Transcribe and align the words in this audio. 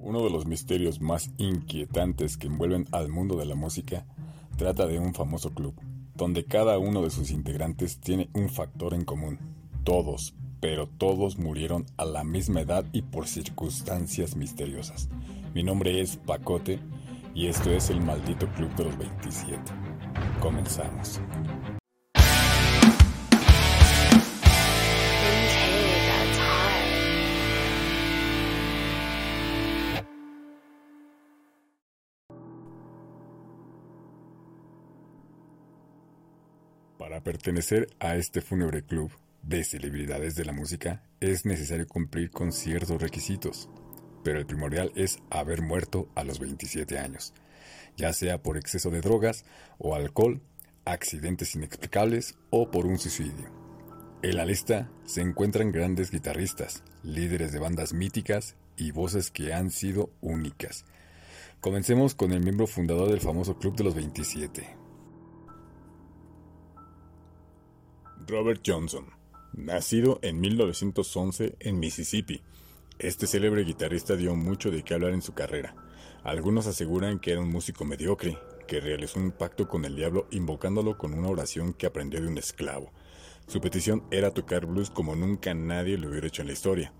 Uno 0.00 0.22
de 0.22 0.30
los 0.30 0.46
misterios 0.46 1.00
más 1.00 1.30
inquietantes 1.38 2.36
que 2.36 2.46
envuelven 2.46 2.86
al 2.92 3.08
mundo 3.08 3.36
de 3.36 3.46
la 3.46 3.56
música 3.56 4.06
trata 4.56 4.86
de 4.86 4.98
un 4.98 5.12
famoso 5.12 5.50
club, 5.50 5.74
donde 6.14 6.44
cada 6.44 6.78
uno 6.78 7.02
de 7.02 7.10
sus 7.10 7.30
integrantes 7.30 7.98
tiene 7.98 8.30
un 8.32 8.48
factor 8.48 8.94
en 8.94 9.04
común. 9.04 9.38
Todos, 9.82 10.34
pero 10.60 10.88
todos 10.88 11.38
murieron 11.38 11.84
a 11.96 12.04
la 12.04 12.22
misma 12.22 12.60
edad 12.60 12.84
y 12.92 13.02
por 13.02 13.26
circunstancias 13.26 14.36
misteriosas. 14.36 15.08
Mi 15.52 15.64
nombre 15.64 16.00
es 16.00 16.16
Pacote 16.16 16.78
y 17.34 17.46
esto 17.46 17.70
es 17.70 17.90
el 17.90 18.00
maldito 18.00 18.46
Club 18.54 18.74
de 18.76 18.84
los 18.84 18.98
27. 18.98 19.60
Comenzamos. 20.40 21.20
Pertenecer 37.28 37.90
a 38.00 38.16
este 38.16 38.40
fúnebre 38.40 38.82
club 38.82 39.10
de 39.42 39.62
celebridades 39.62 40.34
de 40.34 40.46
la 40.46 40.54
música 40.54 41.02
es 41.20 41.44
necesario 41.44 41.86
cumplir 41.86 42.30
con 42.30 42.52
ciertos 42.52 43.02
requisitos, 43.02 43.68
pero 44.24 44.38
el 44.38 44.46
primordial 44.46 44.92
es 44.94 45.18
haber 45.28 45.60
muerto 45.60 46.08
a 46.14 46.24
los 46.24 46.38
27 46.38 46.98
años, 46.98 47.34
ya 47.98 48.14
sea 48.14 48.42
por 48.42 48.56
exceso 48.56 48.88
de 48.88 49.02
drogas 49.02 49.44
o 49.76 49.94
alcohol, 49.94 50.40
accidentes 50.86 51.54
inexplicables 51.54 52.34
o 52.48 52.70
por 52.70 52.86
un 52.86 52.98
suicidio. 52.98 53.50
En 54.22 54.34
la 54.34 54.46
lista 54.46 54.90
se 55.04 55.20
encuentran 55.20 55.70
grandes 55.70 56.10
guitarristas, 56.10 56.82
líderes 57.02 57.52
de 57.52 57.58
bandas 57.58 57.92
míticas 57.92 58.56
y 58.74 58.92
voces 58.92 59.30
que 59.30 59.52
han 59.52 59.70
sido 59.70 60.08
únicas. 60.22 60.86
Comencemos 61.60 62.14
con 62.14 62.32
el 62.32 62.40
miembro 62.40 62.66
fundador 62.66 63.10
del 63.10 63.20
famoso 63.20 63.58
Club 63.58 63.76
de 63.76 63.84
los 63.84 63.94
27, 63.94 64.87
Robert 68.28 68.60
Johnson, 68.64 69.06
nacido 69.54 70.18
en 70.20 70.38
1911 70.38 71.56
en 71.60 71.80
Mississippi. 71.80 72.42
Este 72.98 73.26
célebre 73.26 73.64
guitarrista 73.64 74.16
dio 74.16 74.36
mucho 74.36 74.70
de 74.70 74.82
qué 74.82 74.92
hablar 74.92 75.14
en 75.14 75.22
su 75.22 75.32
carrera. 75.32 75.74
Algunos 76.24 76.66
aseguran 76.66 77.20
que 77.20 77.32
era 77.32 77.40
un 77.40 77.48
músico 77.48 77.86
mediocre, 77.86 78.38
que 78.66 78.80
realizó 78.80 79.18
un 79.18 79.30
pacto 79.32 79.66
con 79.66 79.86
el 79.86 79.96
diablo 79.96 80.26
invocándolo 80.30 80.98
con 80.98 81.14
una 81.14 81.28
oración 81.28 81.72
que 81.72 81.86
aprendió 81.86 82.20
de 82.20 82.28
un 82.28 82.36
esclavo. 82.36 82.92
Su 83.46 83.62
petición 83.62 84.04
era 84.10 84.34
tocar 84.34 84.66
blues 84.66 84.90
como 84.90 85.16
nunca 85.16 85.54
nadie 85.54 85.96
lo 85.96 86.10
hubiera 86.10 86.26
hecho 86.26 86.42
en 86.42 86.48
la 86.48 86.54
historia. 86.54 86.92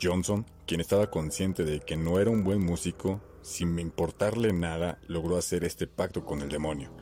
Johnson, 0.00 0.46
quien 0.66 0.80
estaba 0.80 1.10
consciente 1.10 1.64
de 1.64 1.80
que 1.80 1.96
no 1.96 2.20
era 2.20 2.30
un 2.30 2.44
buen 2.44 2.64
músico, 2.64 3.20
sin 3.42 3.76
importarle 3.80 4.52
nada, 4.52 5.00
logró 5.08 5.36
hacer 5.36 5.64
este 5.64 5.88
pacto 5.88 6.24
con 6.24 6.42
el 6.42 6.48
demonio. 6.48 6.92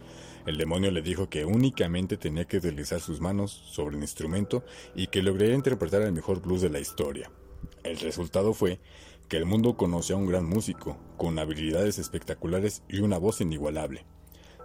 El 0.46 0.56
demonio 0.56 0.90
le 0.90 1.02
dijo 1.02 1.28
que 1.28 1.44
únicamente 1.44 2.16
tenía 2.16 2.46
que 2.46 2.60
deslizar 2.60 3.00
sus 3.00 3.20
manos 3.20 3.50
sobre 3.50 3.96
el 3.96 4.02
instrumento 4.02 4.64
y 4.94 5.08
que 5.08 5.22
lograría 5.22 5.54
interpretar 5.54 6.02
el 6.02 6.12
mejor 6.12 6.40
blues 6.40 6.62
de 6.62 6.70
la 6.70 6.80
historia. 6.80 7.30
El 7.82 7.98
resultado 7.98 8.54
fue 8.54 8.80
que 9.28 9.36
el 9.36 9.44
mundo 9.44 9.76
conoció 9.76 10.16
a 10.16 10.18
un 10.18 10.26
gran 10.26 10.46
músico, 10.46 10.96
con 11.16 11.38
habilidades 11.38 11.98
espectaculares 11.98 12.82
y 12.88 13.00
una 13.00 13.18
voz 13.18 13.40
inigualable. 13.40 14.06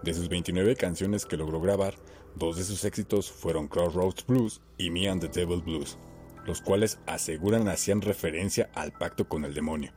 De 0.03 0.13
sus 0.13 0.29
29 0.29 0.75
canciones 0.75 1.25
que 1.25 1.37
logró 1.37 1.59
grabar, 1.59 1.95
dos 2.35 2.57
de 2.57 2.63
sus 2.63 2.83
éxitos 2.85 3.31
fueron 3.31 3.67
Crossroads 3.67 4.25
Blues 4.25 4.61
y 4.77 4.89
Me 4.89 5.09
and 5.09 5.21
the 5.21 5.27
Devil 5.27 5.61
Blues, 5.61 5.97
los 6.45 6.61
cuales 6.61 6.99
aseguran 7.07 7.67
hacían 7.67 8.01
referencia 8.01 8.69
al 8.73 8.93
pacto 8.93 9.27
con 9.27 9.45
el 9.45 9.53
demonio. 9.53 9.93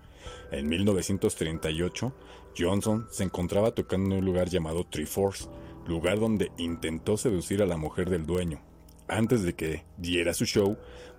En 0.51 0.69
1938, 0.69 2.13
Johnson 2.57 3.07
se 3.11 3.25
encontraba 3.25 3.73
tocando 3.73 4.11
en 4.11 4.21
un 4.21 4.25
lugar 4.25 4.49
llamado 4.49 4.85
Three 4.85 5.07
Force, 5.07 5.49
lugar 5.89 6.19
donde 6.19 6.53
intentó 6.57 7.17
seducir 7.17 7.63
a 7.63 7.67
la 7.67 7.77
mujer 7.77 8.11
del 8.11 8.27
dueño. 8.27 8.61
Antes 9.09 9.43
de 9.43 9.55
que 9.55 9.85
diera 9.97 10.35
su 10.35 10.45
show, 10.45 10.77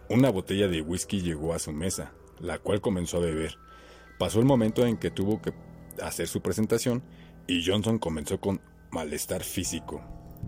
una 0.10 0.30
botella 0.30 0.68
de 0.68 0.82
whisky 0.82 1.22
llegó 1.22 1.54
a 1.54 1.60
su 1.60 1.72
mesa, 1.72 2.14
la 2.40 2.60
cual 2.60 2.82
comenzó 2.82 3.18
a 3.18 3.22
beber. 3.22 3.58
Pasó 4.20 4.40
el 4.40 4.46
momento 4.46 4.86
en 4.86 4.98
que 4.98 5.12
tuvo 5.12 5.42
que 5.42 5.54
hacer 6.02 6.28
su 6.28 6.42
presentación 6.42 7.04
y 7.48 7.66
Johnson 7.66 8.00
comenzó 8.00 8.40
con 8.40 8.62
malestar 8.92 9.44
físico. 9.44 10.02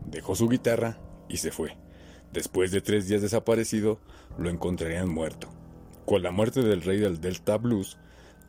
Dejó 0.06 0.36
su 0.36 0.50
guitarra 0.50 1.00
y 1.28 1.38
se 1.38 1.52
fue. 1.52 1.78
Después 2.32 2.72
de 2.72 2.82
tres 2.82 3.08
días 3.08 3.22
desaparecido, 3.22 4.00
lo 4.38 4.50
encontrarían 4.50 5.10
muerto. 5.10 5.50
Con 6.06 6.24
la 6.24 6.32
muerte 6.32 6.62
del 6.62 6.82
rey 6.82 7.00
del 7.00 7.22
Delta 7.22 7.58
Blues, 7.58 7.98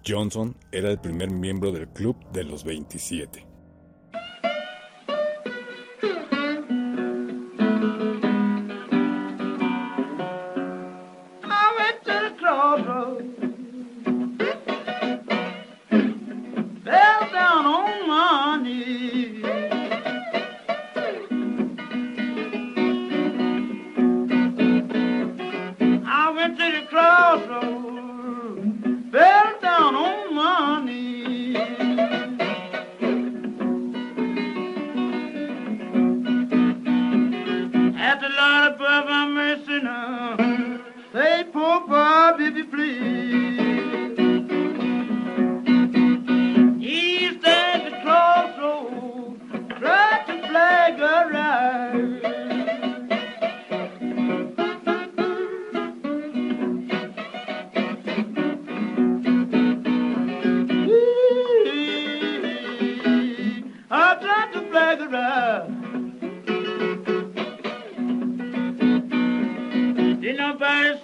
Johnson 0.07 0.57
era 0.73 0.91
el 0.91 0.99
primer 0.99 1.31
miembro 1.31 1.73
del 1.73 1.89
club 1.89 2.17
de 2.33 2.45
los 2.45 2.65
27. 2.65 3.50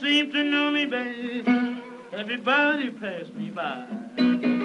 seem 0.07 0.31
to 0.31 0.45
know 0.45 0.71
me, 0.71 0.87
babe. 0.87 1.49
Everybody 2.13 2.91
passed 2.91 3.35
me 3.35 3.51
by. 3.51 4.56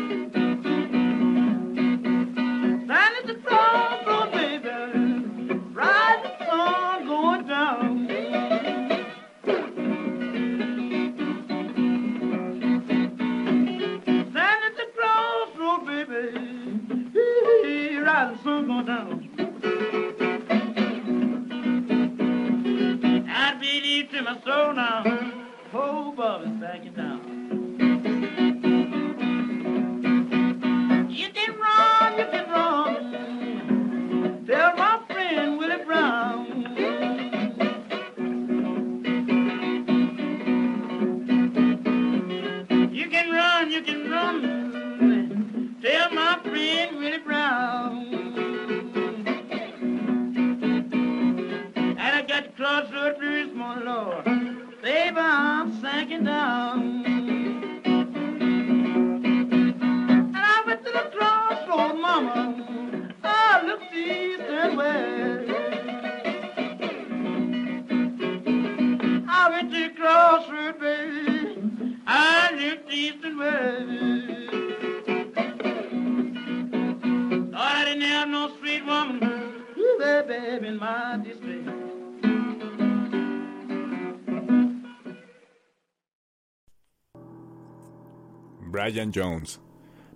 Brian 88.91 89.13
Jones, 89.15 89.61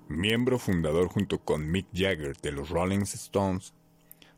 miembro 0.10 0.60
fundador 0.60 1.07
junto 1.07 1.39
con 1.39 1.72
Mick 1.72 1.88
Jagger 1.94 2.36
de 2.36 2.51
los 2.51 2.69
Rolling 2.69 3.04
Stones. 3.04 3.74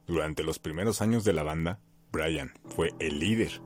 Durante 0.05 0.43
los 0.43 0.59
primeros 0.59 1.01
años 1.01 1.23
de 1.23 1.33
la 1.33 1.41
banda, 1.41 1.79
Brian 2.11 2.53
fue 2.67 2.93
el 2.99 3.17
líder, 3.17 3.63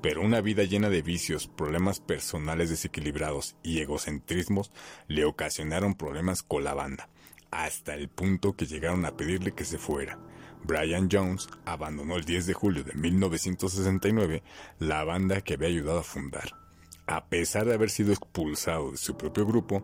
pero 0.00 0.22
una 0.22 0.40
vida 0.40 0.62
llena 0.64 0.88
de 0.88 1.02
vicios, 1.02 1.46
problemas 1.46 2.00
personales 2.00 2.70
desequilibrados 2.70 3.54
y 3.62 3.80
egocentrismos 3.80 4.72
le 5.08 5.26
ocasionaron 5.26 5.92
problemas 5.92 6.42
con 6.42 6.64
la 6.64 6.72
banda, 6.72 7.10
hasta 7.50 7.94
el 7.94 8.08
punto 8.08 8.56
que 8.56 8.64
llegaron 8.64 9.04
a 9.04 9.18
pedirle 9.18 9.52
que 9.52 9.66
se 9.66 9.76
fuera. 9.76 10.18
Brian 10.62 11.10
Jones 11.12 11.50
abandonó 11.66 12.16
el 12.16 12.24
10 12.24 12.46
de 12.46 12.54
julio 12.54 12.82
de 12.82 12.94
1969 12.94 14.42
la 14.78 15.04
banda 15.04 15.42
que 15.42 15.52
había 15.52 15.68
ayudado 15.68 15.98
a 15.98 16.02
fundar. 16.02 16.63
A 17.06 17.26
pesar 17.26 17.66
de 17.66 17.74
haber 17.74 17.90
sido 17.90 18.12
expulsado 18.12 18.92
de 18.92 18.96
su 18.96 19.16
propio 19.16 19.44
grupo, 19.44 19.82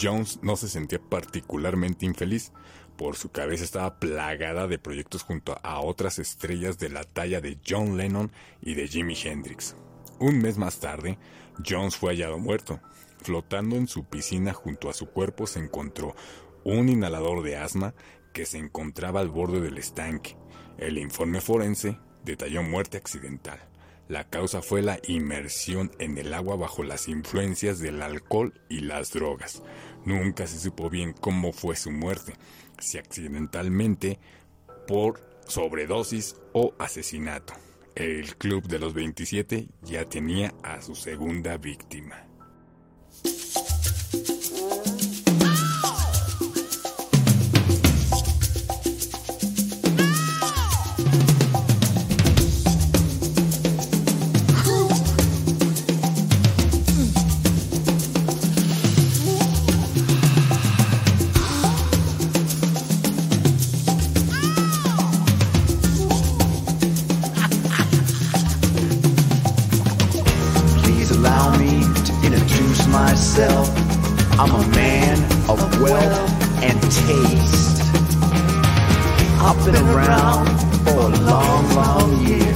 Jones 0.00 0.38
no 0.42 0.56
se 0.56 0.68
sentía 0.68 0.98
particularmente 0.98 2.06
infeliz, 2.06 2.52
por 2.96 3.16
su 3.16 3.30
cabeza 3.30 3.64
estaba 3.64 3.98
plagada 3.98 4.66
de 4.66 4.78
proyectos 4.78 5.22
junto 5.22 5.58
a 5.62 5.80
otras 5.80 6.18
estrellas 6.18 6.78
de 6.78 6.88
la 6.88 7.04
talla 7.04 7.40
de 7.40 7.58
John 7.66 7.96
Lennon 7.96 8.30
y 8.62 8.74
de 8.74 8.86
Jimi 8.86 9.16
Hendrix. 9.20 9.76
Un 10.20 10.38
mes 10.38 10.58
más 10.58 10.78
tarde, 10.78 11.18
Jones 11.66 11.96
fue 11.96 12.12
hallado 12.12 12.38
muerto. 12.38 12.80
Flotando 13.20 13.76
en 13.76 13.88
su 13.88 14.04
piscina 14.04 14.52
junto 14.52 14.88
a 14.88 14.92
su 14.92 15.06
cuerpo 15.06 15.46
se 15.46 15.58
encontró 15.58 16.14
un 16.62 16.88
inhalador 16.88 17.42
de 17.42 17.56
asma 17.56 17.94
que 18.32 18.46
se 18.46 18.58
encontraba 18.58 19.20
al 19.20 19.28
borde 19.28 19.60
del 19.60 19.78
estanque. 19.78 20.36
El 20.78 20.98
informe 20.98 21.40
forense 21.40 21.98
detalló 22.24 22.62
muerte 22.62 22.96
accidental. 22.96 23.60
La 24.08 24.28
causa 24.28 24.60
fue 24.60 24.82
la 24.82 24.98
inmersión 25.08 25.90
en 25.98 26.18
el 26.18 26.34
agua 26.34 26.56
bajo 26.56 26.82
las 26.82 27.08
influencias 27.08 27.78
del 27.78 28.02
alcohol 28.02 28.60
y 28.68 28.80
las 28.80 29.12
drogas. 29.12 29.62
Nunca 30.04 30.46
se 30.46 30.58
supo 30.58 30.90
bien 30.90 31.14
cómo 31.14 31.52
fue 31.52 31.74
su 31.74 31.90
muerte, 31.90 32.34
si 32.78 32.98
accidentalmente 32.98 34.18
por 34.86 35.20
sobredosis 35.46 36.36
o 36.52 36.74
asesinato. 36.78 37.54
El 37.94 38.36
Club 38.36 38.66
de 38.66 38.78
los 38.78 38.92
27 38.92 39.68
ya 39.82 40.04
tenía 40.04 40.52
a 40.62 40.82
su 40.82 40.94
segunda 40.94 41.56
víctima. 41.56 42.26
Taste. 77.02 77.82
I've 79.40 79.64
been 79.64 79.76
around 79.76 80.46
for 80.84 81.00
a 81.00 81.08
long, 81.30 81.74
long 81.74 82.26
year, 82.26 82.54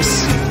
and 0.00 0.47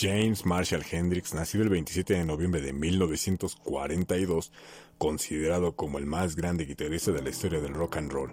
James 0.00 0.46
Marshall 0.46 0.82
Hendrix, 0.90 1.34
nacido 1.34 1.62
el 1.62 1.68
27 1.68 2.14
de 2.14 2.24
noviembre 2.24 2.62
de 2.62 2.72
1942, 2.72 4.50
considerado 4.96 5.76
como 5.76 5.98
el 5.98 6.06
más 6.06 6.36
grande 6.36 6.64
guitarrista 6.64 7.12
de 7.12 7.20
la 7.20 7.28
historia 7.28 7.60
del 7.60 7.74
rock 7.74 7.98
and 7.98 8.10
roll. 8.10 8.32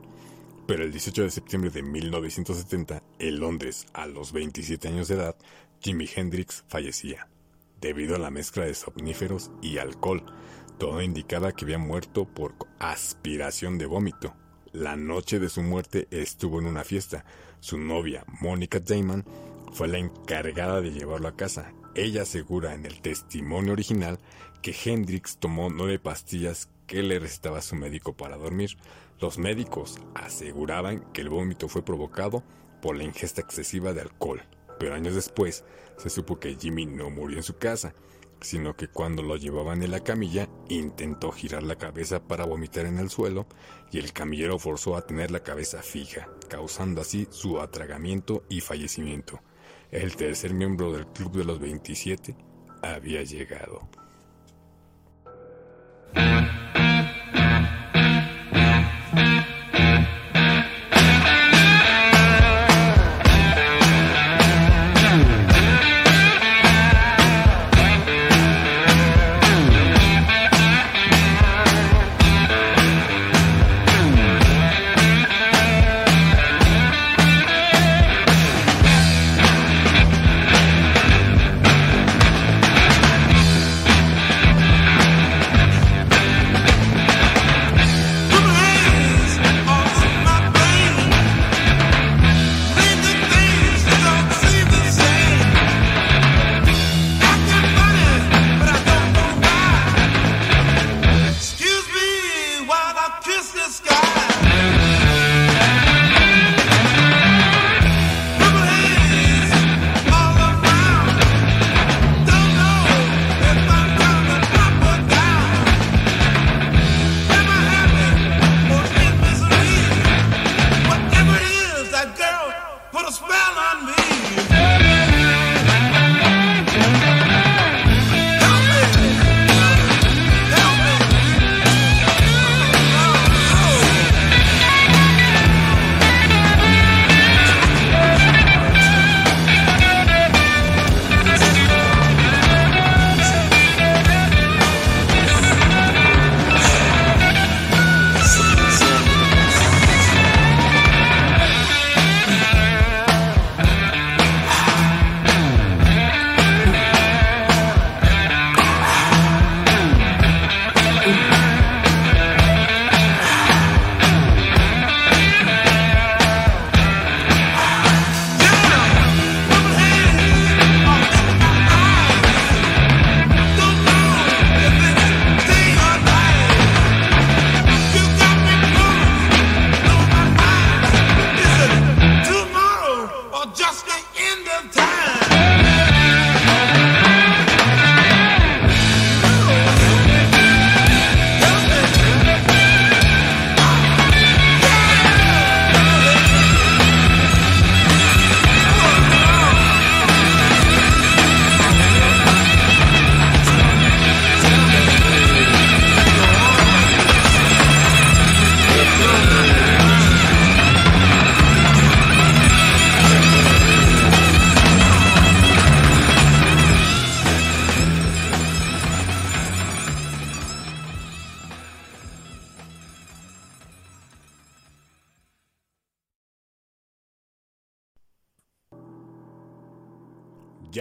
Pero 0.66 0.86
el 0.86 0.94
18 0.94 1.24
de 1.24 1.30
septiembre 1.30 1.70
de 1.70 1.84
1970, 1.84 3.04
en 3.20 3.40
Londres, 3.42 3.86
a 3.92 4.08
los 4.08 4.32
27 4.32 4.88
años 4.88 5.10
de 5.10 5.16
edad, 5.16 5.36
Jimi 5.82 6.08
Hendrix 6.16 6.64
fallecía, 6.70 7.28
debido 7.82 8.16
a 8.16 8.20
la 8.20 8.32
mezcla 8.32 8.64
de 8.64 8.74
somníferos 8.74 9.52
y 9.62 9.78
alcohol. 9.78 10.24
Todo 10.78 11.02
indicaba 11.02 11.52
que 11.52 11.66
había 11.66 11.80
muerto 11.80 12.24
por 12.24 12.56
aspiración 12.80 13.78
de 13.78 13.88
vómito. 13.88 14.34
La 14.72 14.96
noche 14.96 15.38
de 15.38 15.50
su 15.50 15.64
muerte 15.64 16.08
estuvo 16.12 16.60
en 16.60 16.68
una 16.68 16.86
fiesta. 16.86 17.26
Su 17.60 17.78
novia, 17.78 18.24
Monica 18.40 18.80
Damon, 18.80 19.26
fue 19.78 19.88
la 19.88 20.00
encargada 20.00 20.82
de 20.82 20.90
llevarlo 20.90 21.28
a 21.28 21.36
casa. 21.36 21.72
Ella 21.94 22.24
asegura 22.24 22.74
en 22.74 22.88
el 22.88 23.00
testimonio 23.00 23.74
original 23.74 24.18
que 24.64 24.76
Hendrix 24.84 25.38
tomó 25.38 25.70
nueve 25.70 26.00
pastillas 26.00 26.72
que 26.88 27.04
le 27.04 27.20
recetaba 27.20 27.62
su 27.62 27.76
médico 27.76 28.18
para 28.18 28.38
dormir. 28.38 28.76
Los 29.20 29.38
médicos 29.38 30.00
aseguraban 30.16 31.02
que 31.14 31.22
el 31.22 31.30
vómito 31.30 31.70
fue 31.70 31.86
provocado 31.86 32.44
por 32.82 32.96
la 32.98 33.04
ingesta 33.04 33.40
excesiva 33.40 33.94
de 33.94 34.02
alcohol, 34.02 34.42
pero 34.80 34.96
años 34.96 35.14
después 35.14 35.64
se 35.98 36.10
supo 36.10 36.40
que 36.40 36.56
Jimmy 36.56 36.88
no 36.88 37.12
murió 37.12 37.38
en 37.38 37.44
su 37.44 37.60
casa, 37.60 37.94
sino 38.42 38.76
que 38.76 38.88
cuando 38.88 39.22
lo 39.22 39.36
llevaban 39.36 39.84
en 39.84 39.92
la 39.92 40.04
camilla 40.04 40.50
intentó 40.70 41.32
girar 41.32 41.62
la 41.62 41.76
cabeza 41.76 42.20
para 42.20 42.46
vomitar 42.46 42.88
en 42.88 42.98
el 42.98 43.12
suelo 43.12 43.46
y 43.92 44.00
el 44.00 44.12
camillero 44.12 44.58
forzó 44.58 44.96
a 44.96 45.06
tener 45.06 45.30
la 45.30 45.44
cabeza 45.44 45.84
fija, 45.84 46.30
causando 46.50 47.02
así 47.02 47.28
su 47.30 47.62
atragamiento 47.62 48.44
y 48.50 48.62
fallecimiento. 48.62 49.40
El 49.92 50.16
tercer 50.18 50.54
miembro 50.54 50.92
del 50.92 51.08
Club 51.08 51.32
de 51.38 51.46
los 51.46 51.60
27 51.60 52.36
había 52.84 53.24
llegado. 53.24 53.88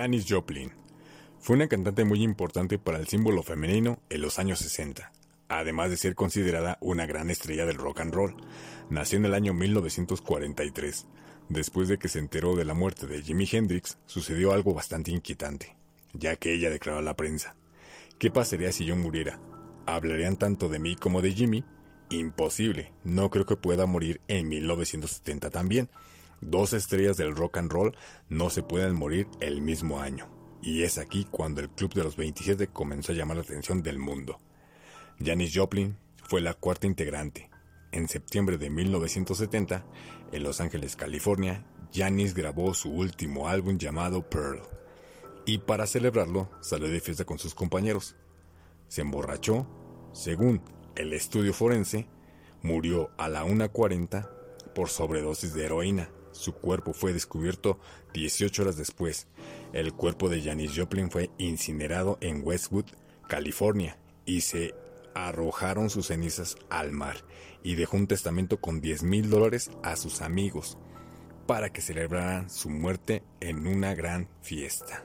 Janis 0.07 0.27
Joplin. 0.29 0.71
Fue 1.41 1.57
una 1.57 1.67
cantante 1.67 2.05
muy 2.05 2.23
importante 2.23 2.79
para 2.79 2.99
el 2.99 3.09
símbolo 3.09 3.43
femenino 3.43 3.99
en 4.09 4.21
los 4.21 4.39
años 4.39 4.61
60, 4.61 5.11
además 5.49 5.91
de 5.91 5.97
ser 5.97 6.15
considerada 6.15 6.79
una 6.81 7.07
gran 7.07 7.29
estrella 7.29 7.67
del 7.67 7.75
rock 7.75 8.03
and 8.03 8.15
roll. 8.15 8.37
Nació 8.89 9.19
en 9.19 9.25
el 9.25 9.35
año 9.35 9.53
1943. 9.53 11.09
Después 11.49 11.89
de 11.89 11.99
que 11.99 12.07
se 12.09 12.21
enteró 12.21 12.55
de 12.55 12.65
la 12.65 12.75
muerte 12.75 13.09
de 13.09 13.21
Jimi 13.21 13.49
Hendrix, 13.51 13.99
sucedió 14.07 14.53
algo 14.53 14.75
bastante 14.75 15.11
inquietante, 15.11 15.75
ya 16.13 16.37
que 16.37 16.55
ella 16.55 16.71
declaró 16.71 17.01
a 17.01 17.03
la 17.03 17.17
prensa, 17.17 17.57
¿qué 18.21 18.31
pasaría 18.31 18.71
si 18.71 18.85
yo 18.85 18.95
muriera? 18.95 19.41
¿Hablarían 19.87 20.37
tanto 20.37 20.69
de 20.69 20.79
mí 20.79 20.95
como 20.95 21.21
de 21.21 21.33
Jimmy? 21.33 21.65
Imposible, 22.11 22.93
no 23.03 23.29
creo 23.29 23.45
que 23.45 23.57
pueda 23.57 23.87
morir 23.87 24.21
en 24.29 24.49
1970 24.49 25.51
también. 25.51 25.89
Dos 26.41 26.73
estrellas 26.73 27.17
del 27.17 27.35
rock 27.35 27.59
and 27.59 27.73
roll 27.73 27.97
no 28.29 28.51
se 28.51 28.63
pueden 28.63 28.95
morir 28.95 29.27
el 29.41 29.61
mismo 29.61 30.01
año. 30.01 30.29
Y 30.63 30.83
es 30.83 30.99
aquí 30.99 31.27
cuando 31.31 31.61
el 31.61 31.71
Club 31.71 31.95
de 31.95 32.05
los 32.05 32.17
27 32.17 32.69
comenzó 32.69 33.13
a 33.13 33.15
llamar 33.15 33.37
la 33.37 33.43
atención 33.43 33.83
del 33.83 33.99
mundo. 33.99 34.39
Janis 35.25 35.53
Joplin 35.55 35.97
fue 36.25 36.41
la 36.41 36.55
cuarta 36.55 36.87
integrante. 36.87 37.51
En 37.93 38.09
septiembre 38.09 38.59
de 38.59 38.69
1970, 38.69 39.87
en 40.33 40.43
Los 40.43 40.61
Ángeles, 40.61 40.97
California, 40.97 41.65
Janis 41.95 42.35
grabó 42.35 42.75
su 42.75 42.91
último 42.91 43.49
álbum 43.49 43.79
llamado 43.79 44.29
Pearl. 44.29 44.61
Y 45.47 45.59
para 45.59 45.87
celebrarlo, 45.87 46.51
salió 46.61 46.89
de 46.89 47.01
fiesta 47.01 47.25
con 47.25 47.39
sus 47.39 47.55
compañeros. 47.55 48.17
Se 48.89 49.03
emborrachó, 49.03 49.67
según 50.13 50.61
el 50.97 51.13
estudio 51.13 51.55
forense, 51.55 52.09
murió 52.63 53.11
a 53.17 53.29
la 53.29 53.45
1.40 53.45 54.29
por 54.75 54.89
sobredosis 54.89 55.55
de 55.55 55.65
heroína. 55.65 56.11
Su 56.37 56.55
cuerpo 56.55 56.93
fue 56.93 57.13
descubierto 57.13 57.79
18 58.15 58.63
horas 58.63 58.77
después. 58.77 59.27
El 59.73 59.93
cuerpo 59.93 60.29
de 60.29 60.43
Janis 60.43 60.73
Joplin 60.77 61.11
fue 61.11 61.31
incinerado 61.39 62.19
en 62.21 62.43
Westwood, 62.45 62.87
California, 63.29 63.99
y 64.25 64.43
se 64.43 64.75
arrojaron 65.15 65.89
sus 65.89 66.09
cenizas 66.09 66.57
al 66.69 66.93
mar 66.93 67.17
y 67.63 67.75
dejó 67.75 67.97
un 67.97 68.07
testamento 68.07 68.61
con 68.61 68.81
10 68.81 69.03
mil 69.03 69.31
dólares 69.31 69.71
a 69.83 69.97
sus 69.97 70.21
amigos 70.21 70.79
para 71.47 71.73
que 71.73 71.81
celebraran 71.81 72.51
su 72.51 72.69
muerte 72.71 73.23
en 73.41 73.67
una 73.67 73.95
gran 73.95 74.29
fiesta. 74.43 75.05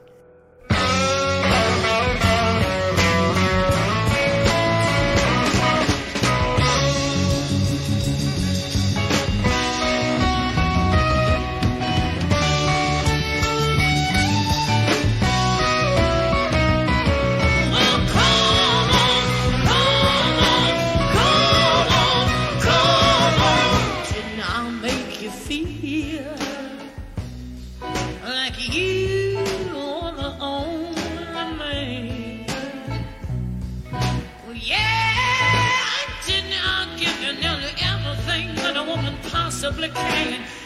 Possibly 39.61 39.89
can? 39.89 40.60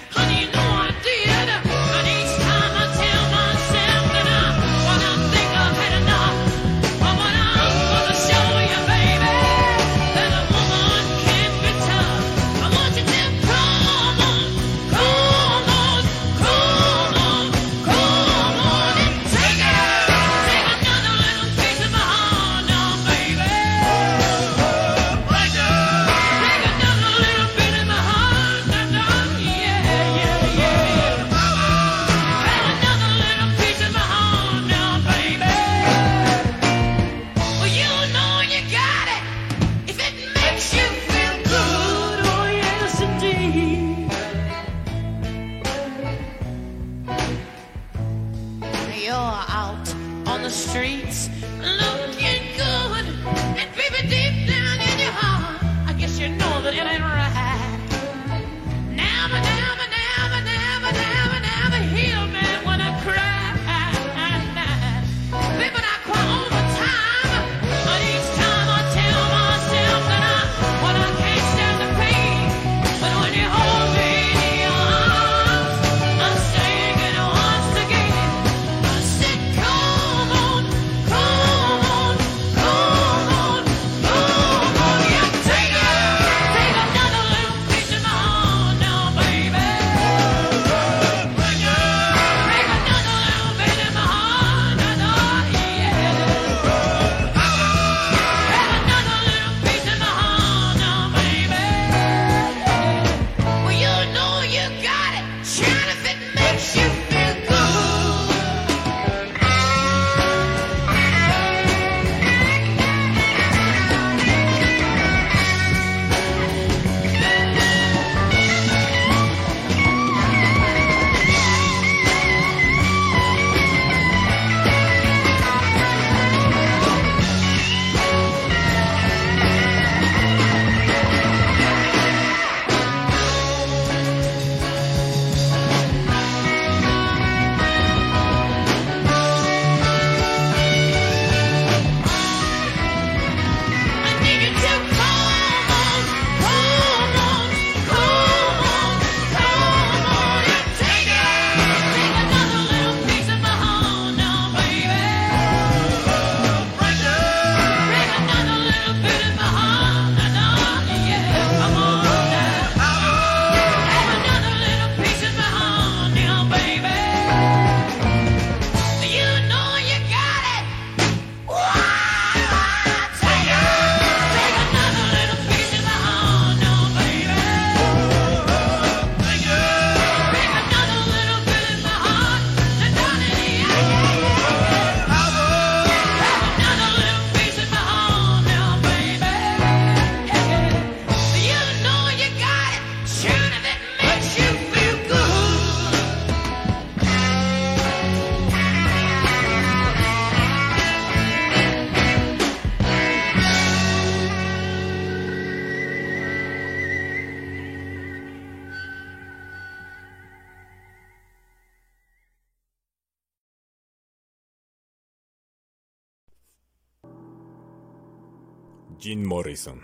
Jim 219.06 219.24
Morrison, 219.24 219.82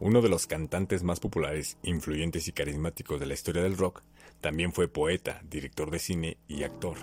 uno 0.00 0.22
de 0.22 0.28
los 0.28 0.48
cantantes 0.48 1.04
más 1.04 1.20
populares, 1.20 1.78
influyentes 1.84 2.48
y 2.48 2.52
carismáticos 2.52 3.20
de 3.20 3.26
la 3.26 3.34
historia 3.34 3.62
del 3.62 3.78
rock, 3.78 4.02
también 4.40 4.72
fue 4.72 4.88
poeta, 4.88 5.40
director 5.48 5.92
de 5.92 6.00
cine 6.00 6.36
y 6.48 6.64
actor, 6.64 6.96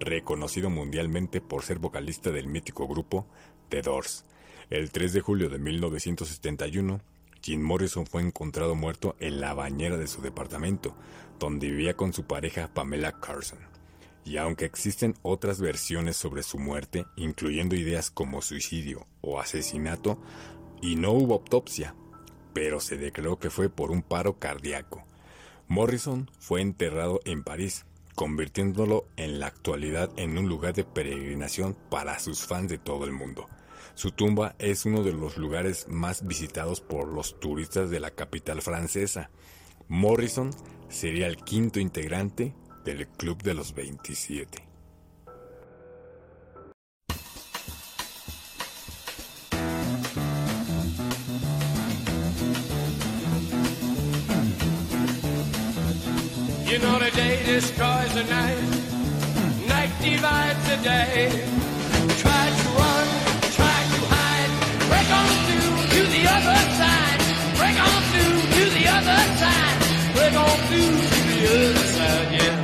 reconocido 0.00 0.70
mundialmente 0.70 1.42
por 1.42 1.64
ser 1.64 1.80
vocalista 1.80 2.30
del 2.30 2.46
mítico 2.46 2.88
grupo 2.88 3.26
The 3.68 3.82
Doors. 3.82 4.24
El 4.70 4.90
3 4.90 5.12
de 5.12 5.20
julio 5.20 5.50
de 5.50 5.58
1971, 5.58 7.02
Jim 7.42 7.60
Morrison 7.60 8.06
fue 8.06 8.22
encontrado 8.22 8.74
muerto 8.74 9.16
en 9.20 9.38
la 9.38 9.52
bañera 9.52 9.98
de 9.98 10.06
su 10.06 10.22
departamento, 10.22 10.96
donde 11.38 11.68
vivía 11.68 11.94
con 11.94 12.14
su 12.14 12.24
pareja 12.24 12.72
Pamela 12.72 13.20
Carson. 13.20 13.58
Y 14.24 14.38
aunque 14.38 14.64
existen 14.64 15.14
otras 15.22 15.60
versiones 15.60 16.16
sobre 16.16 16.42
su 16.42 16.58
muerte, 16.58 17.04
incluyendo 17.16 17.76
ideas 17.76 18.10
como 18.10 18.40
suicidio 18.40 19.06
o 19.20 19.38
asesinato, 19.38 20.18
y 20.80 20.96
no 20.96 21.12
hubo 21.12 21.34
autopsia, 21.34 21.94
pero 22.52 22.80
se 22.80 22.96
declaró 22.96 23.38
que 23.38 23.50
fue 23.50 23.68
por 23.68 23.90
un 23.90 24.02
paro 24.02 24.38
cardíaco. 24.38 25.04
Morrison 25.68 26.30
fue 26.38 26.60
enterrado 26.60 27.20
en 27.24 27.42
París, 27.42 27.86
convirtiéndolo 28.14 29.06
en 29.16 29.40
la 29.40 29.46
actualidad 29.46 30.10
en 30.16 30.38
un 30.38 30.48
lugar 30.48 30.74
de 30.74 30.84
peregrinación 30.84 31.76
para 31.90 32.18
sus 32.18 32.46
fans 32.46 32.70
de 32.70 32.78
todo 32.78 33.04
el 33.04 33.12
mundo. 33.12 33.48
Su 33.94 34.10
tumba 34.10 34.54
es 34.58 34.84
uno 34.84 35.02
de 35.02 35.12
los 35.12 35.38
lugares 35.38 35.86
más 35.88 36.26
visitados 36.26 36.80
por 36.80 37.08
los 37.08 37.40
turistas 37.40 37.90
de 37.90 38.00
la 38.00 38.10
capital 38.10 38.60
francesa. 38.62 39.30
Morrison 39.88 40.50
sería 40.88 41.26
el 41.26 41.36
quinto 41.36 41.80
integrante 41.80 42.54
del 42.84 43.08
Club 43.08 43.42
de 43.42 43.54
los 43.54 43.74
27. 43.74 44.65
You 56.76 56.82
know 56.82 56.98
the 56.98 57.10
day 57.10 57.42
destroys 57.42 58.12
the 58.12 58.24
night, 58.24 58.60
night 59.66 59.92
divides 59.98 60.62
the 60.68 60.76
day. 60.84 61.32
Try 62.20 62.44
to 62.60 62.68
run, 62.76 63.06
try 63.56 63.78
to 63.94 64.00
hide, 64.12 64.52
break 64.84 65.08
on 65.18 65.28
through 65.46 65.72
to 65.94 66.00
the 66.12 66.22
other 66.36 66.60
side, 66.76 67.20
break 67.56 67.76
on 67.80 68.02
through 68.12 68.36
to 68.56 68.64
the 68.76 68.84
other 68.92 69.20
side, 69.40 69.78
break 70.12 70.34
on 70.36 70.56
through 70.68 71.00
to 71.14 71.20
the 71.32 71.48
other 71.48 71.88
side, 71.96 72.28
yeah. 72.36 72.58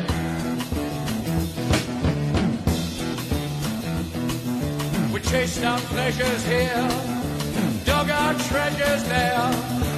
We 5.11 5.19
chased 5.21 5.65
our 5.65 5.81
pleasures 5.81 6.45
here, 6.45 6.87
dug 7.87 8.11
our 8.11 8.35
treasures 8.35 9.05
there. 9.05 9.92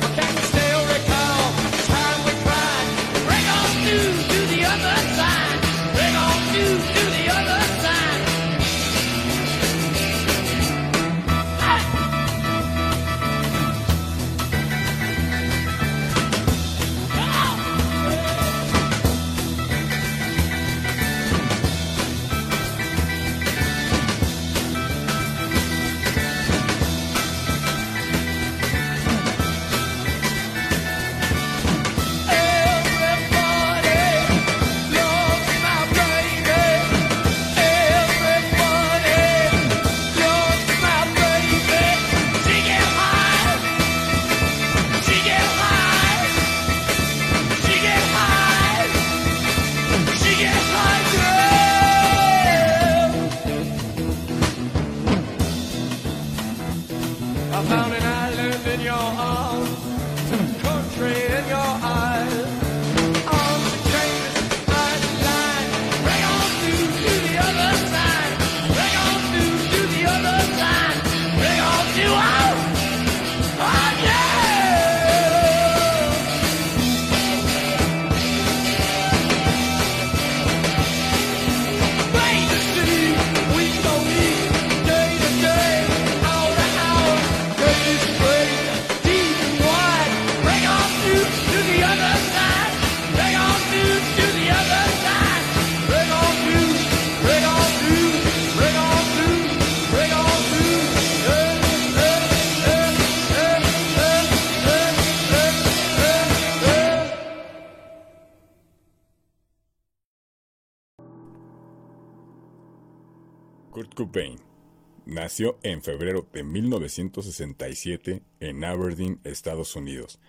Nació 115.07 115.59
en 115.65 115.83
febrero 115.83 116.25
de 116.33 116.45
1967 116.45 118.23
en 118.39 118.65
Aberdeen, 118.65 119.19
Estados 119.25 119.75
Unidos, 119.75 120.21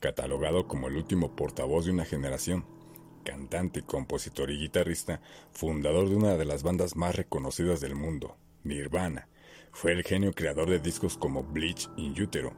catalogado 0.00 0.66
como 0.66 0.88
el 0.88 0.96
último 0.96 1.36
portavoz 1.36 1.84
de 1.84 1.92
una 1.92 2.04
generación, 2.04 2.64
cantante, 3.24 3.82
compositor 3.82 4.50
y 4.50 4.58
guitarrista, 4.58 5.20
fundador 5.52 6.08
de 6.08 6.16
una 6.16 6.36
de 6.36 6.44
las 6.46 6.64
bandas 6.64 6.96
más 6.96 7.14
reconocidas 7.14 7.80
del 7.80 7.94
mundo, 7.94 8.36
Nirvana. 8.64 9.28
Fue 9.70 9.92
el 9.92 10.02
genio 10.02 10.32
creador 10.32 10.68
de 10.68 10.80
discos 10.80 11.16
como 11.16 11.44
Bleach 11.44 11.88
y 11.96 12.20
Utero, 12.20 12.54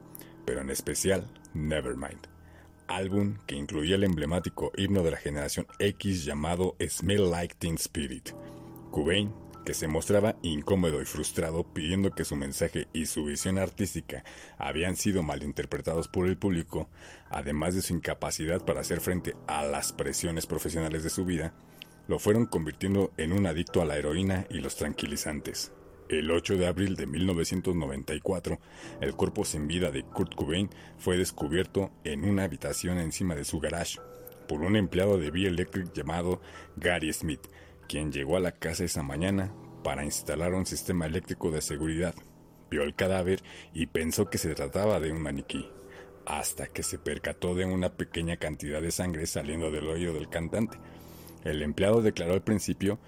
pero 0.47 0.63
en 0.63 0.71
especial 0.71 1.31
Nevermind, 1.53 2.27
álbum 2.89 3.37
que 3.47 3.55
incluía 3.55 3.97
el 3.97 4.05
emblemático 4.05 4.73
himno 4.79 5.03
de 5.03 5.11
la 5.11 5.19
generación 5.19 5.67
X 5.79 6.25
llamado 6.25 6.75
Smell 6.81 7.31
Like 7.31 7.57
Teen 7.59 7.75
Spirit. 7.75 8.31
Que 9.65 9.75
se 9.75 9.89
mostraba 9.89 10.37
incómodo 10.43 11.01
y 11.01 11.05
frustrado 11.05 11.65
pidiendo 11.65 12.13
que 12.13 12.25
su 12.25 12.37
mensaje 12.37 12.89
y 12.93 13.07
su 13.07 13.25
visión 13.25 13.59
artística 13.59 14.25
habían 14.59 14.97
sido 14.97 15.23
malinterpretados 15.23 16.09
por 16.09 16.27
el 16.27 16.37
público, 16.37 16.89
además 17.31 17.75
de 17.75 17.83
su 17.83 17.95
incapacidad 17.95 18.65
para 18.65 18.81
hacer 18.81 19.01
frente 19.01 19.35
a 19.47 19.65
las 19.65 19.93
presiones 19.93 20.47
profesionales 20.47 21.03
de 21.03 21.11
su 21.11 21.25
vida, 21.25 21.55
lo 22.09 22.19
fueron 22.19 22.47
convirtiendo 22.47 23.13
en 23.17 23.33
un 23.33 23.47
adicto 23.47 23.81
a 23.81 23.85
la 23.85 23.97
heroína 23.97 24.47
y 24.51 24.59
los 24.59 24.77
tranquilizantes. 24.77 25.73
El 26.09 26.31
8 26.31 26.57
de 26.57 26.67
abril 26.67 26.97
de 26.97 27.07
1994, 27.07 28.59
el 29.01 29.15
cuerpo 29.15 29.45
sin 29.45 29.69
vida 29.69 29.93
de 29.93 30.03
Kurt 30.03 30.35
Cobain 30.35 30.69
fue 30.99 31.17
descubierto 31.17 31.93
en 32.03 32.25
una 32.25 32.43
habitación 32.43 32.99
encima 32.99 33.37
de 33.37 33.45
su 33.45 33.61
garage 33.61 34.01
por 34.51 34.63
un 34.63 34.75
empleado 34.75 35.17
de 35.17 35.31
Vía 35.31 35.49
Electric 35.49 35.93
llamado 35.93 36.41
Gary 36.75 37.13
Smith, 37.13 37.47
quien 37.91 38.13
llegó 38.13 38.37
a 38.37 38.41
la 38.41 38.53
casa 38.53 38.85
esa 38.85 39.03
mañana 39.03 39.53
para 39.83 40.05
instalar 40.05 40.55
un 40.55 40.65
sistema 40.65 41.07
eléctrico 41.07 41.51
de 41.51 41.61
seguridad. 41.61 42.15
Vio 42.71 42.85
el 42.85 42.95
cadáver 42.95 43.43
y 43.75 43.87
pensó 43.87 44.31
que 44.31 44.39
se 44.39 44.55
trataba 44.55 45.01
de 45.01 45.11
un 45.11 45.21
maniquí, 45.21 45.69
hasta 46.25 46.69
que 46.69 46.85
se 46.85 47.01
percató 47.01 47.57
de 47.57 47.65
una 47.65 47.97
pequeña 47.97 48.37
cantidad 48.37 48.81
de 48.81 48.93
sangre 48.93 49.27
saliendo 49.27 49.73
del 49.73 49.89
oído 49.89 50.15
del 50.15 50.29
cantante. 50.29 50.79
El 51.43 51.63
empleado 51.63 52.01
declaró 52.01 52.35
al 52.35 52.45
principio, 52.45 53.01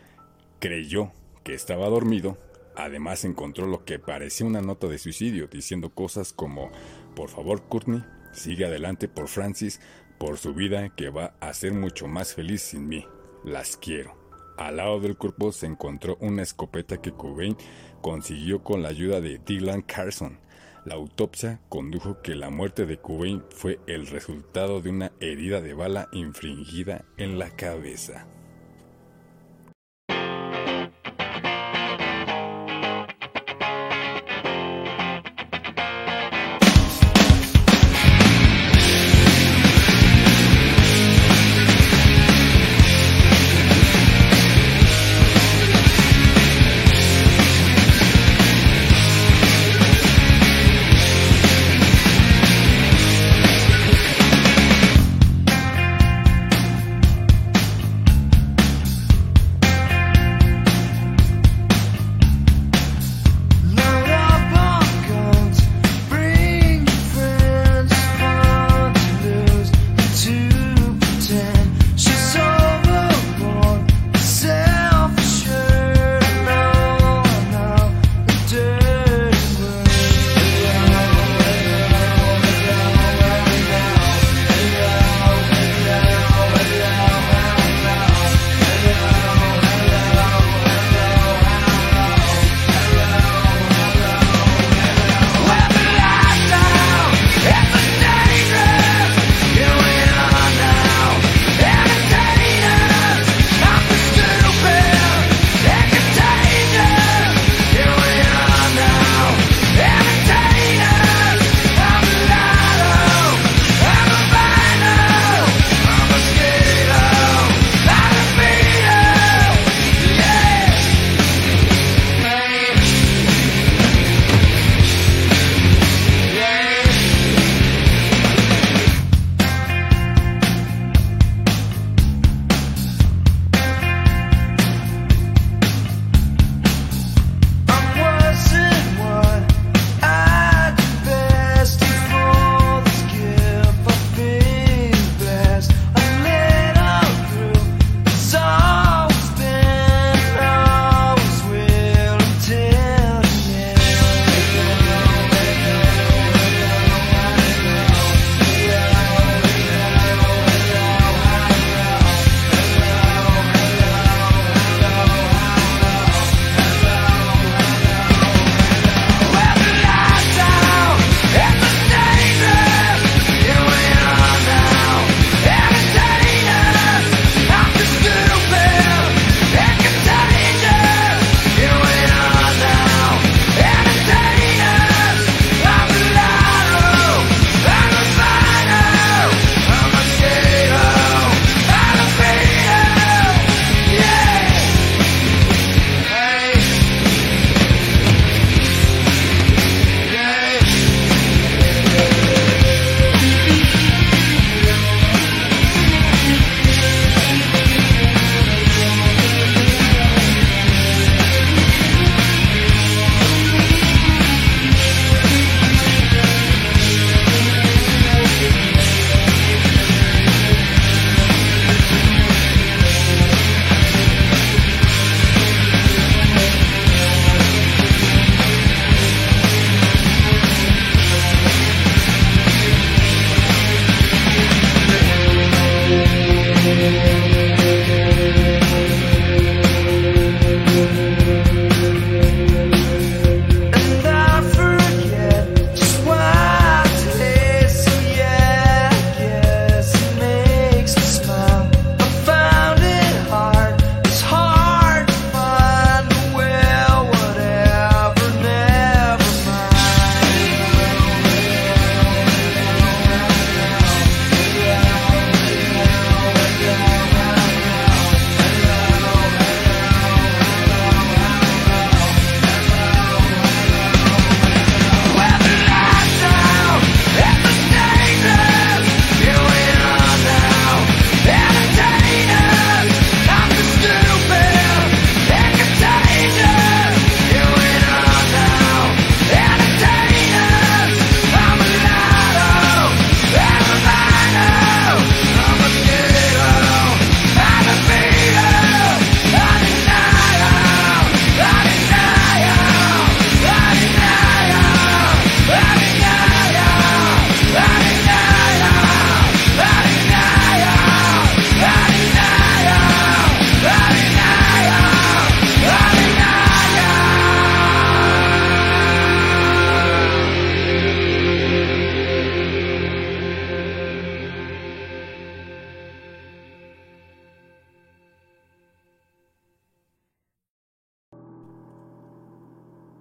creyó 0.58 1.12
que 1.44 1.54
estaba 1.54 1.88
dormido, 1.88 2.36
además 2.74 3.24
encontró 3.24 3.68
lo 3.68 3.84
que 3.84 4.00
parecía 4.00 4.48
una 4.48 4.62
nota 4.62 4.88
de 4.88 4.98
suicidio, 4.98 5.46
diciendo 5.46 5.90
cosas 5.90 6.32
como, 6.32 6.72
por 7.14 7.28
favor 7.28 7.68
Courtney, 7.68 8.02
sigue 8.32 8.64
adelante 8.64 9.06
por 9.06 9.28
Francis, 9.28 9.80
por 10.18 10.38
su 10.38 10.54
vida 10.54 10.88
que 10.96 11.08
va 11.08 11.36
a 11.38 11.54
ser 11.54 11.72
mucho 11.72 12.08
más 12.08 12.34
feliz 12.34 12.62
sin 12.62 12.88
mí. 12.88 13.06
Las 13.44 13.76
quiero. 13.76 14.21
Al 14.56 14.76
lado 14.76 15.00
del 15.00 15.16
cuerpo 15.16 15.52
se 15.52 15.66
encontró 15.66 16.16
una 16.20 16.42
escopeta 16.42 17.00
que 17.00 17.12
Cobain 17.12 17.56
consiguió 18.00 18.62
con 18.62 18.82
la 18.82 18.88
ayuda 18.88 19.20
de 19.20 19.38
Dylan 19.38 19.82
Carson. 19.82 20.38
La 20.84 20.94
autopsia 20.94 21.60
condujo 21.68 22.20
que 22.22 22.34
la 22.34 22.50
muerte 22.50 22.86
de 22.86 22.98
Cobain 22.98 23.42
fue 23.50 23.78
el 23.86 24.06
resultado 24.06 24.80
de 24.80 24.90
una 24.90 25.12
herida 25.20 25.60
de 25.60 25.74
bala 25.74 26.08
infringida 26.12 27.04
en 27.16 27.38
la 27.38 27.50
cabeza. 27.50 28.26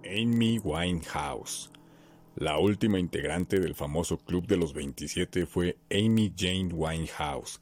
Amy 0.06 0.60
Winehouse. 0.60 1.70
La 2.36 2.58
última 2.58 3.00
integrante 3.00 3.60
del 3.60 3.76
famoso 3.76 4.18
Club 4.18 4.48
de 4.48 4.58
los 4.58 4.74
27 4.74 5.46
fue 5.46 5.78
Amy 5.92 6.34
Jane 6.36 6.74
Winehouse, 6.74 7.62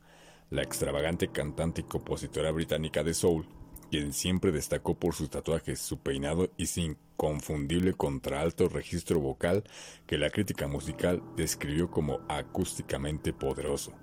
la 0.50 0.62
extravagante 0.62 1.30
cantante 1.30 1.82
y 1.82 1.86
compositora 1.86 2.52
británica 2.52 3.04
de 3.04 3.14
soul, 3.14 3.46
quien 3.92 4.14
siempre 4.14 4.52
destacó 4.52 4.96
por 4.96 5.16
sus 5.16 5.30
tatuajes, 5.30 5.80
su 5.80 6.00
peinado 6.00 6.50
y 6.56 6.68
su 6.68 6.82
inconfundible 6.82 7.94
contralto 7.94 8.70
registro 8.70 9.20
vocal 9.20 9.64
que 10.06 10.18
la 10.18 10.30
crítica 10.30 10.68
musical 10.68 11.22
describió 11.36 11.90
como 11.90 12.20
acústicamente 12.30 13.34
poderoso, 13.34 13.94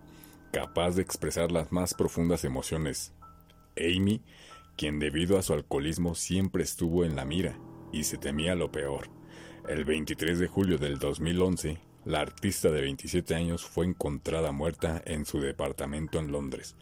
capaz 0.53 0.97
de 0.97 1.03
expresar 1.03 1.53
las 1.53 1.73
más 1.73 1.95
profundas 1.95 2.45
emociones. 2.45 3.13
Amy, 3.77 4.23
quien 4.77 4.99
debido 4.99 5.39
a 5.39 5.43
su 5.43 5.53
alcoholismo 5.53 6.15
siempre 6.15 6.65
estuvo 6.65 7.05
en 7.05 7.17
la 7.17 7.25
mira 7.25 7.57
y 7.93 8.05
se 8.05 8.19
temía 8.19 8.55
lo 8.55 8.71
peor. 8.71 9.09
El 9.69 9.85
23 9.85 10.39
de 10.39 10.49
julio 10.49 10.79
del 10.79 10.99
2011, 10.99 11.79
la 12.05 12.21
artista 12.21 12.71
de 12.71 12.83
27 12.83 13.35
años 13.35 13.65
fue 13.65 13.87
encontrada 13.87 14.53
muerta 14.53 15.03
en 15.05 15.27
su 15.27 15.41
departamento 15.41 16.21
en 16.21 16.31
Londres, 16.31 16.77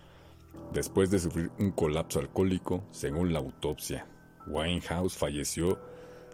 después 0.73 1.11
de 1.11 1.19
sufrir 1.19 1.51
un 1.59 1.71
colapso 1.71 2.21
alcohólico, 2.21 2.85
según 2.91 3.33
la 3.33 3.39
autopsia. 3.39 4.07
Winehouse 4.47 5.17
falleció 5.17 5.81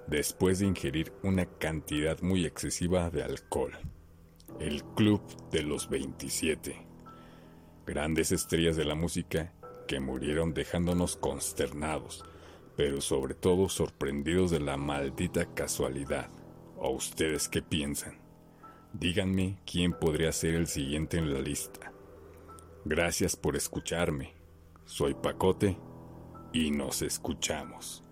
después 0.08 0.58
de 0.58 0.66
ingerir 0.66 1.12
una 1.22 1.46
cantidad 1.46 2.20
muy 2.20 2.44
excesiva 2.44 3.10
de 3.10 3.22
alcohol. 3.22 3.72
El 4.58 4.82
Club 4.82 5.22
de 5.52 5.62
los 5.62 5.88
27. 5.88 6.76
Grandes 7.86 8.32
estrellas 8.32 8.76
de 8.76 8.84
la 8.84 8.96
música 8.96 9.52
que 9.86 10.00
murieron 10.00 10.52
dejándonos 10.52 11.16
consternados, 11.16 12.24
pero 12.76 13.00
sobre 13.00 13.34
todo 13.34 13.68
sorprendidos 13.68 14.50
de 14.50 14.60
la 14.60 14.76
maldita 14.76 15.46
casualidad. 15.54 16.28
¿O 16.76 16.90
ustedes 16.90 17.48
qué 17.48 17.62
piensan? 17.62 18.18
Díganme 18.92 19.58
quién 19.64 19.92
podría 19.92 20.32
ser 20.32 20.54
el 20.54 20.66
siguiente 20.66 21.18
en 21.18 21.32
la 21.32 21.40
lista. 21.40 21.92
Gracias 22.84 23.36
por 23.36 23.56
escucharme. 23.56 24.34
Soy 24.84 25.14
Pacote 25.14 25.78
y 26.52 26.70
nos 26.70 27.02
escuchamos. 27.02 28.02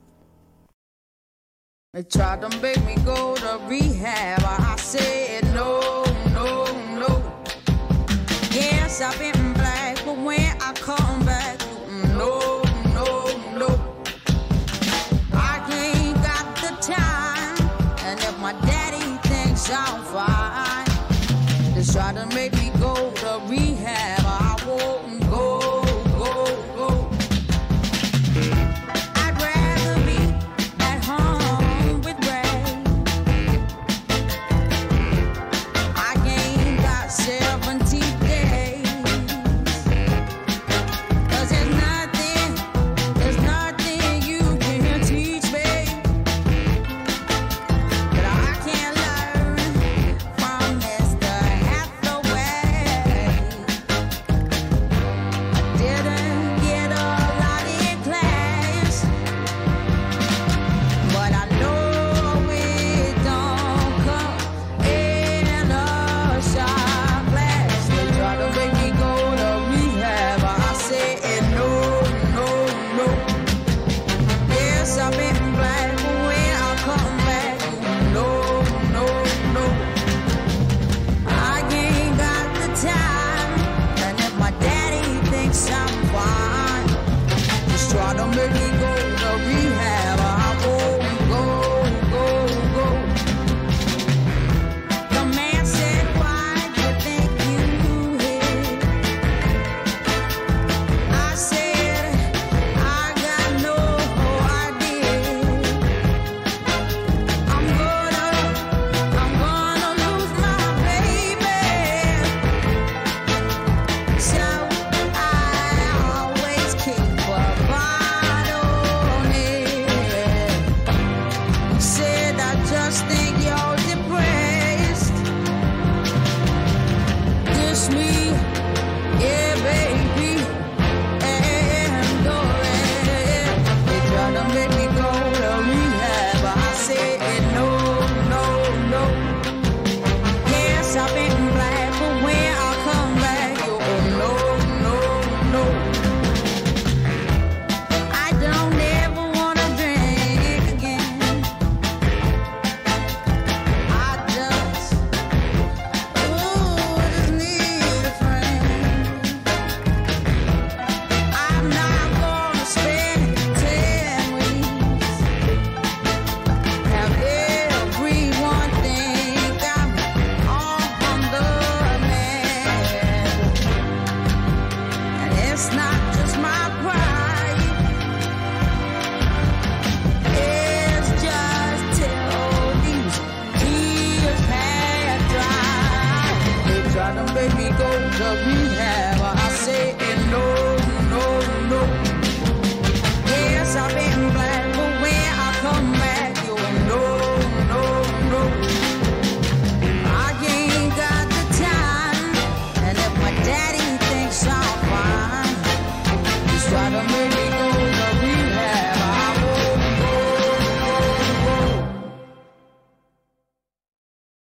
I'm 19.70 20.02
fine, 20.02 21.74
they 21.74 21.82
try 21.84 22.12
to 22.14 22.26
make 22.34 22.54
me 22.54 22.70
go 22.80 23.10
to 23.10 23.40
rehab. 23.46 24.17